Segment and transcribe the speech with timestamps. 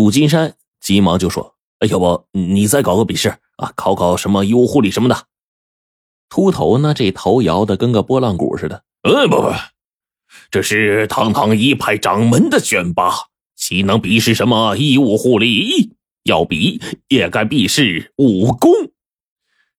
[0.00, 5.26] 杜金山急忙就说：“哎，要不你再搞个比试啊，考考什么医务护理什么的。”
[6.30, 8.82] 秃头呢，这头摇的跟个拨浪鼓似的。
[9.02, 9.52] 呃，不不，
[10.50, 13.12] 这是堂堂一派掌门的选拔，
[13.54, 15.92] 岂能比试什么医务护理？
[16.22, 18.72] 要比也该比试武功。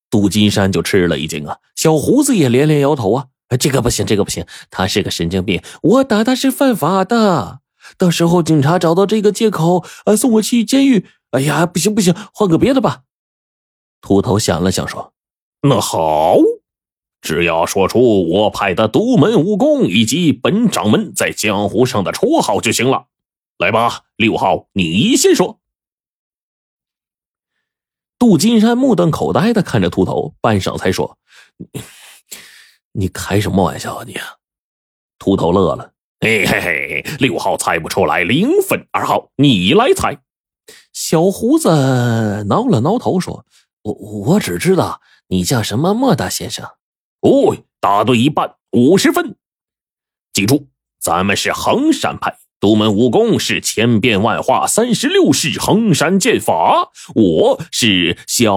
[0.08, 3.26] 杜金山就吃了一惊啊，小胡子也连连摇头啊，
[3.58, 7.61] 这个不行，这个不行，他是个神经病，我打他是犯法的，
[7.98, 11.06] 到时候警察找到这个借口，呃，送我去监狱。
[11.30, 13.02] 哎呀，不行不行，换个别的吧。
[14.00, 15.14] 秃头想了想说
[15.62, 16.36] ：“那好，
[17.20, 23.06] 只要说出我派的独门武功以及本掌门在江湖上的绰号就行了。
[23.58, 25.60] 来吧，六号，你先说。”
[28.18, 31.18] 杜金山目瞪口呆的看着秃头，半晌才说
[32.92, 34.16] ：“你开什么玩笑啊你？”
[35.18, 40.18] 秃头乐了：“嘿嘿嘿，六号猜不出来零分，二号你来猜。”
[40.94, 43.44] 小胡子挠了挠头说
[43.82, 45.00] ：“我我只知道
[45.30, 46.64] 你叫什么莫大先生。”
[47.22, 49.34] 哦，答对一半，五十分。
[50.32, 50.68] 记住，
[51.00, 52.38] 咱们是衡山派。
[52.60, 56.92] 独门武功是千变万化，三十六式衡山剑法。
[57.16, 58.56] 我是小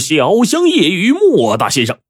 [0.00, 2.00] 小香叶雨莫大先生，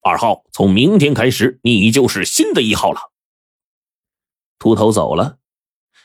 [0.00, 3.11] 二号，从明天开始，你就是新的一号了。
[4.62, 5.38] 秃头走了，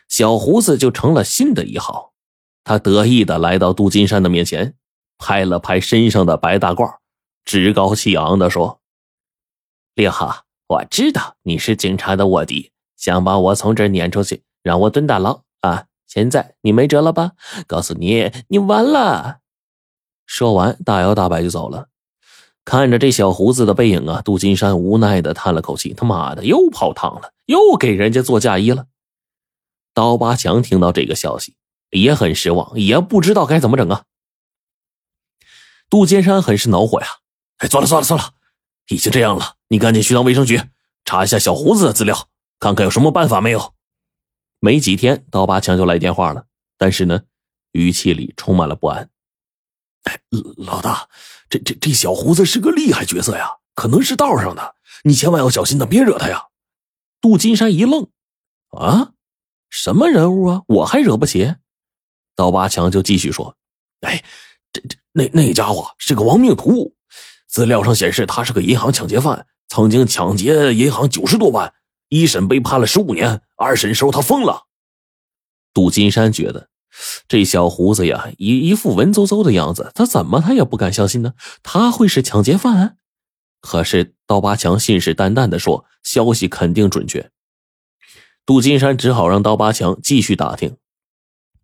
[0.09, 2.15] 小胡子就成了新的一号。
[2.63, 4.73] 他得意的来到杜金山的面前，
[5.19, 6.95] 拍了拍身上的白大褂，
[7.45, 8.81] 趾高气昂的说
[9.93, 15.85] ：“六号，我知道你是警察的卧底，想把我从这儿撵出去。”让我蹲大牢啊！
[16.07, 17.33] 现在你没辙了吧？
[17.67, 19.41] 告诉你，你完了。
[20.25, 21.89] 说完，大摇大摆就走了。
[22.67, 28.87] 看着这小胡子的背影啊，杜金山无奈的叹了口气：“他妈的，又泡汤了，又给人家做嫁衣了。”
[29.95, 31.55] 刀疤强听到这个消息
[31.91, 34.03] 也很失望，也不知道该怎么整啊。
[35.89, 37.07] 杜金山很是恼火呀！
[37.59, 38.33] 哎，算了算了算了，
[38.89, 40.61] 已经这样了，你赶紧去趟卫生局
[41.05, 42.27] 查一下小胡子的资料，
[42.59, 43.73] 看看有什么办法没有。
[44.59, 46.47] 没几天，刀疤强就来电话了，
[46.77, 47.21] 但是呢，
[47.71, 49.09] 语气里充满了不安。
[50.03, 50.19] 哎，
[50.57, 51.07] 老大，
[51.49, 56.47] 这这这小胡子是个厉害角色呀，可能是道上的，你千万要小心的，别惹他呀。
[57.21, 58.09] 杜金山一愣，
[58.69, 59.13] 啊，
[59.69, 60.61] 什么人物啊？
[60.67, 61.55] 我还惹不起？
[62.35, 63.55] 刀疤强就继续说
[64.01, 64.23] ：“哎，
[64.71, 66.93] 这这那那家伙是个亡命徒，
[67.47, 71.73] 资料上显示他是个银行抢劫犯，曾经抢劫银行九十多万。”
[72.09, 74.67] 一审被判了十五年，二审时候他疯了。
[75.73, 76.69] 杜金山觉得
[77.27, 81.33] 这小胡子呀，一一副文绉绉的样子，他怎么他也不敢相信呢？
[81.63, 82.97] 他会是抢劫犯？
[83.61, 87.29] 可是刀疤强信誓旦旦的说，消息肯定准确。
[88.45, 90.77] 杜金山只好让刀疤强继续打听，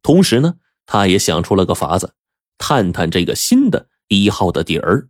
[0.02, 0.56] 同时呢，
[0.86, 2.14] 他也想出了个法子，
[2.58, 5.08] 探探这个新的一号的底儿。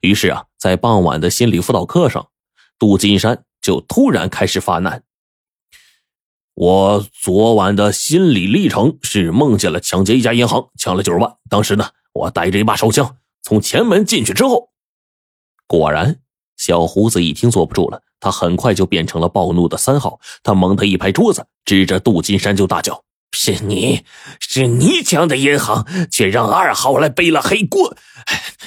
[0.00, 2.28] 于是啊，在傍晚的心理辅导课上，
[2.78, 3.44] 杜金山。
[3.60, 5.02] 就突然开始发难。
[6.60, 11.34] 我昨晚的心理历程是梦见了抢劫一家银行，抢了九十万。
[11.48, 13.14] 当时呢，我带着一把手枪
[13.44, 14.70] 从前门进去之后，
[15.68, 16.16] 果然，
[16.56, 20.18] 小胡子一听坐不住了，他很快就变成了暴怒的三号。
[20.42, 24.02] 他猛地一拍桌子，指着杜金山就大叫：“是你
[24.40, 27.96] 是你抢的银行，却让二号来背了黑锅！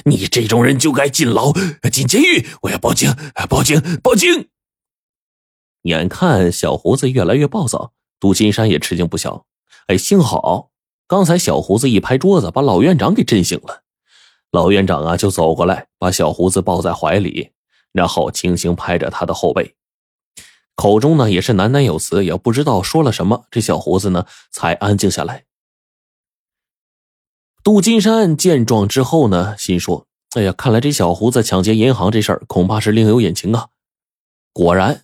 [0.05, 1.51] 你这种人就该进牢、
[1.91, 2.47] 进监狱！
[2.61, 3.13] 我要报警！
[3.49, 3.81] 报警！
[4.01, 4.47] 报警！”
[5.83, 9.45] 眼看小胡子越来越暴躁，杜金山也吃惊不小。
[9.87, 10.69] 哎，幸好
[11.07, 13.83] 刚才小胡子一拍桌子，把老院长给震醒了。
[14.51, 17.51] 老院长啊，就走过来，把小胡子抱在怀里，
[17.91, 19.75] 然后轻轻拍着他的后背，
[20.75, 23.45] 口中呢也是喃喃有词，也不知道说了什么。
[23.49, 25.45] 这小胡子呢才安静下来。
[27.63, 33.69] 杜金山见状之后呢，心说：“哎呀，看来这小胡子抢劫银行这事儿恐怕是另有隐情啊。”
[34.53, 35.03] 果然。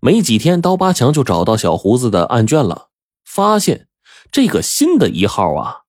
[0.00, 2.88] 没几天，刀疤强就找到小胡子的案卷了，
[3.24, 3.88] 发现
[4.30, 5.82] 这个新的一号啊，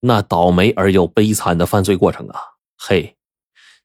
[0.00, 2.40] 那倒霉而又悲惨的犯罪过程啊，
[2.78, 3.16] 嘿，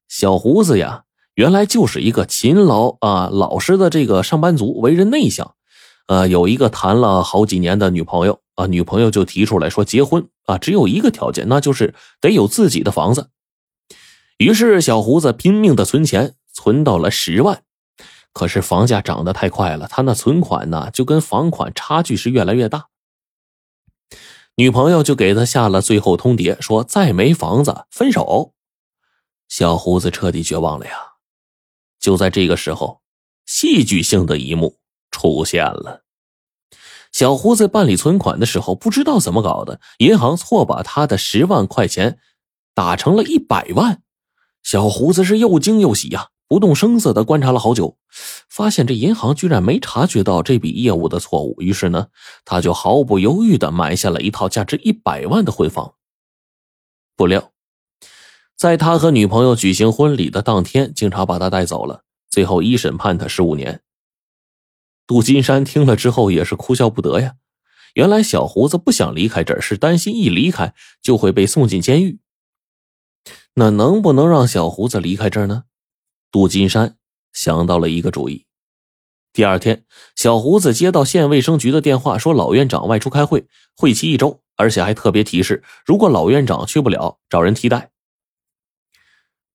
[0.08, 5.56] 小胡子呀，原来就是一个勤劳啊老实的这个上班族，为人内向，
[6.08, 13.32] 呃，有一个谈了好几年的女朋友啊，女朋友就提出来说结婚啊，只有一个条件，那就是得有自己的房子。
[14.38, 17.64] 于是小胡子拼命的存钱，存到了十万。
[18.38, 22.90] 可是房价涨得太快了，他那存款呢，就跟房款差距是越来越大。
[24.58, 28.54] 女朋友就给他下了最后通牒，说再没房子分手。
[29.50, 30.92] 小胡子彻底绝望了呀！
[32.00, 33.02] 就在这个时候，
[33.48, 34.78] 戏剧性的一幕
[35.10, 36.04] 出现了。
[37.12, 42.20] 小胡子办理存款的时候，不知道怎么搞的，银行错把他的十万块钱
[42.76, 44.04] 打成了一百万。
[44.62, 47.98] 小胡子是又惊又喜呀，不动声色的观察了好久，
[48.50, 51.56] 发现这银行居然没察觉到这笔业务的错误。
[51.60, 52.08] 于是呢，
[52.46, 55.96] 他就毫不犹豫的买下了一套价值一百万的婚房。
[57.16, 57.52] 不料，
[58.56, 63.82] 在他和女朋友举行婚礼的当天，警察把他带走了，最后一审判他十五年。
[65.06, 67.36] 杜金山听了之后也是哭笑不得呀。
[67.94, 72.20] 原来小胡子不想离开这儿，是担心一离开就会被送进监狱。
[73.56, 75.64] 那能不能让小胡子离开这儿呢？
[76.32, 76.98] 杜金山
[77.34, 78.46] 想到了一个主意。
[79.34, 79.86] 第二天，
[80.16, 87.92] 小胡子接到县卫生局的电话，说老院长外出开会，会期一周，而且还特别提示，如果老院长去不了，找人替代。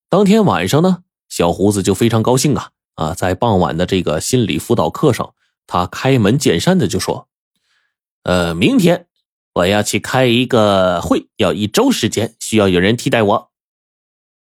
[0.09, 5.35] 当天晚上呢，小胡子就非常高兴啊啊，在傍晚的这个心理辅导课上。
[5.67, 7.29] 他开门见山的就说
[8.25, 9.07] ：“呃，明天
[9.55, 13.51] 我要去开一个会，要一周时间，需要有人替代我。”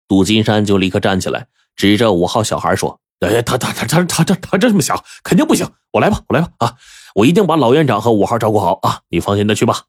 [0.06, 1.48] 杜金山就立刻站起来，
[1.82, 5.68] 指着五号小孩说：“哎，他他他他他他他这么想，肯定不行！
[5.90, 6.52] 我来吧，我来吧！
[6.58, 6.76] 啊，
[7.16, 9.00] 我一定把老院长和五号照顾好啊！
[9.08, 9.86] 你放心的去吧。”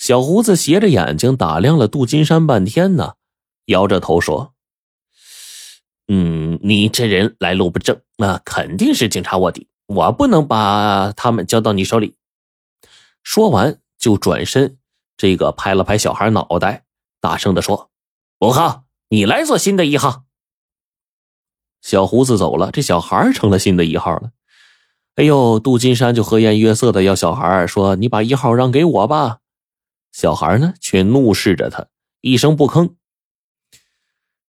[0.00, 3.16] 小胡子斜着眼睛打量了杜金山半天呢，
[3.66, 4.54] 摇着头说。
[6.08, 9.68] 嗯，你这人来路不正，那肯定是警察卧底。
[9.84, 12.16] 我不能把他们交到你手里。
[13.22, 14.78] 说完就转身，
[15.18, 16.86] 这个拍了拍小孩脑袋，
[17.20, 17.90] 大声的说
[18.40, 20.24] ：“五号，你来做新的一号。”
[21.82, 24.30] 小胡子走了，这小孩成了新的一号了。
[25.16, 29.40] 哎呦，杜金山就和颜悦色的要小孩说：“你把一号让给我吧。”
[30.12, 31.88] 小孩呢，却怒视着他，
[32.22, 32.94] 一声不吭。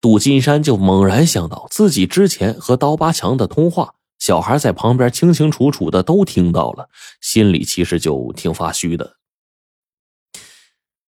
[0.00, 6.88] 杜金山就猛然想到，自己之前和刀疤强的通话，小孩在旁边清清楚楚的都听到了，
[7.20, 9.16] 心里其实就挺发虚的。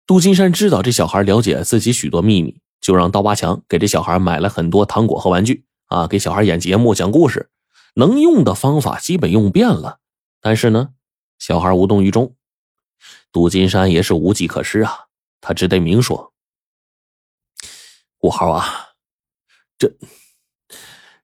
[0.07, 7.51] 杜金山知道这小孩了解自己许多秘密，就让刀疤强给这小孩买了很多糖果和玩具啊，给小孩演节目、讲故事，
[7.93, 9.99] 能用的方法基本用遍了。
[10.41, 10.89] 但是呢，
[11.37, 12.35] 小孩无动于衷。
[13.31, 15.05] 杜金山也是无计可施啊，
[15.39, 16.33] 他只得明说。
[18.21, 18.89] 五号啊，
[19.77, 19.93] 这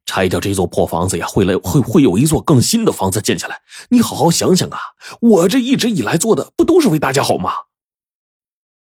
[0.06, 3.62] 拆掉这座破房子呀，会来会会有一座更新的房子建起来。
[3.90, 4.80] 你好好想想啊，
[5.20, 7.52] 我这一直以来做的不都是为大家好吗？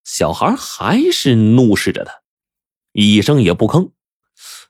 [0.04, 2.21] 小孩还是怒视着他，
[2.92, 3.92] 一声也不吭。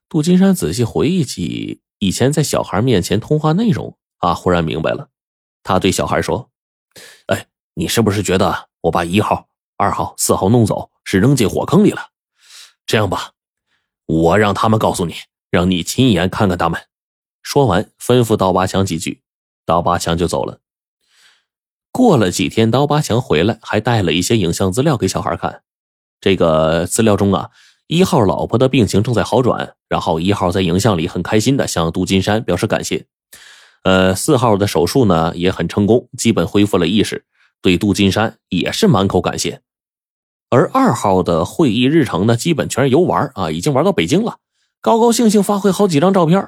[0.09, 5.09] 杜金山仔细回忆起以前在小孩面前通话内容啊，忽然明白了。
[5.63, 6.49] 他对小孩说
[7.27, 9.47] ：“哎，你是不是觉得我把一号、
[9.77, 12.09] 二号、四号弄走是扔进火坑里了？”
[12.85, 13.31] 这样吧，
[14.05, 15.15] 我让他们告诉你，
[15.49, 16.81] 让你亲眼看看他们。
[17.41, 19.21] 说完，吩咐刀疤强几句，
[19.65, 20.59] 刀疤强就走了。
[21.91, 25.63] 过了几天，刀疤强回来，还带了一些影像资料给小孩看。
[26.19, 27.49] 这个资料中啊，
[27.91, 33.05] 一号老婆的病情正在好转，然后一号在影像里很开心的向杜金山表示感谢。
[33.83, 37.25] 呃，四号的手术呢也很成功，基本恢复了意识，
[37.61, 39.59] 对杜金山也是满口感谢。
[40.49, 44.37] 而二号的会议日程呢，基本全是游玩啊，已经玩到北京了，
[44.79, 46.47] 高高兴兴发回好几张照片。